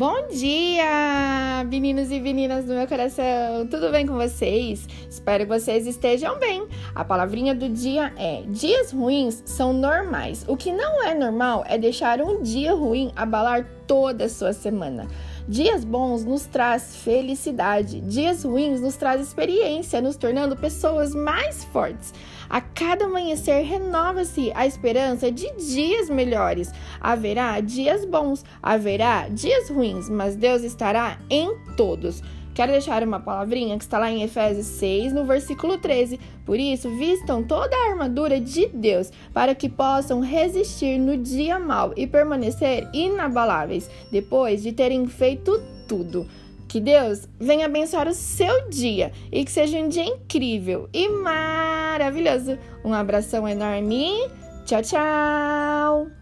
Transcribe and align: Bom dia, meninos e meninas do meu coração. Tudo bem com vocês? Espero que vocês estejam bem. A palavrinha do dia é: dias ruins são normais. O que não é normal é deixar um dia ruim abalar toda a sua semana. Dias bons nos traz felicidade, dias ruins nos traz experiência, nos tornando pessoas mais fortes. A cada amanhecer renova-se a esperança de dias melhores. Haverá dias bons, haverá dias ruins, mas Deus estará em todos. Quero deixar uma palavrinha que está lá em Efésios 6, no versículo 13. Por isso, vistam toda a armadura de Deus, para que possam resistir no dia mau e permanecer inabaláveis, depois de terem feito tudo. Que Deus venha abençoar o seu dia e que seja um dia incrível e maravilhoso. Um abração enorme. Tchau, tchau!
Bom 0.00 0.28
dia, 0.28 1.62
meninos 1.68 2.10
e 2.10 2.18
meninas 2.18 2.64
do 2.64 2.72
meu 2.72 2.88
coração. 2.88 3.66
Tudo 3.70 3.90
bem 3.90 4.06
com 4.06 4.14
vocês? 4.14 4.88
Espero 5.10 5.44
que 5.44 5.50
vocês 5.60 5.86
estejam 5.86 6.38
bem. 6.38 6.66
A 6.94 7.04
palavrinha 7.04 7.54
do 7.54 7.68
dia 7.68 8.10
é: 8.16 8.42
dias 8.48 8.92
ruins 8.92 9.42
são 9.44 9.74
normais. 9.74 10.42
O 10.48 10.56
que 10.56 10.72
não 10.72 11.04
é 11.04 11.14
normal 11.14 11.66
é 11.68 11.76
deixar 11.76 12.22
um 12.22 12.40
dia 12.40 12.72
ruim 12.72 13.12
abalar 13.14 13.66
toda 13.86 14.24
a 14.24 14.28
sua 14.30 14.54
semana. 14.54 15.06
Dias 15.48 15.84
bons 15.84 16.24
nos 16.24 16.46
traz 16.46 16.96
felicidade, 16.96 18.00
dias 18.00 18.44
ruins 18.44 18.80
nos 18.80 18.96
traz 18.96 19.20
experiência, 19.20 20.00
nos 20.00 20.16
tornando 20.16 20.56
pessoas 20.56 21.14
mais 21.14 21.64
fortes. 21.64 22.12
A 22.48 22.60
cada 22.60 23.06
amanhecer 23.06 23.64
renova-se 23.64 24.52
a 24.54 24.66
esperança 24.66 25.30
de 25.30 25.50
dias 25.56 26.10
melhores. 26.10 26.72
Haverá 27.00 27.60
dias 27.60 28.04
bons, 28.04 28.44
haverá 28.62 29.28
dias 29.28 29.70
ruins, 29.70 30.08
mas 30.08 30.36
Deus 30.36 30.62
estará 30.62 31.18
em 31.28 31.56
todos. 31.76 32.22
Quero 32.60 32.72
deixar 32.72 33.02
uma 33.02 33.18
palavrinha 33.18 33.78
que 33.78 33.84
está 33.84 33.98
lá 33.98 34.10
em 34.10 34.22
Efésios 34.22 34.66
6, 34.66 35.14
no 35.14 35.24
versículo 35.24 35.78
13. 35.78 36.20
Por 36.44 36.60
isso, 36.60 36.94
vistam 36.94 37.42
toda 37.42 37.74
a 37.74 37.88
armadura 37.88 38.38
de 38.38 38.66
Deus, 38.66 39.10
para 39.32 39.54
que 39.54 39.66
possam 39.66 40.20
resistir 40.20 40.98
no 40.98 41.16
dia 41.16 41.58
mau 41.58 41.94
e 41.96 42.06
permanecer 42.06 42.86
inabaláveis, 42.92 43.88
depois 44.12 44.62
de 44.62 44.72
terem 44.72 45.06
feito 45.06 45.58
tudo. 45.88 46.28
Que 46.68 46.80
Deus 46.80 47.26
venha 47.38 47.64
abençoar 47.64 48.06
o 48.06 48.12
seu 48.12 48.68
dia 48.68 49.10
e 49.32 49.42
que 49.42 49.50
seja 49.50 49.78
um 49.78 49.88
dia 49.88 50.04
incrível 50.04 50.86
e 50.92 51.08
maravilhoso. 51.08 52.58
Um 52.84 52.92
abração 52.92 53.48
enorme. 53.48 54.28
Tchau, 54.66 54.82
tchau! 54.82 56.19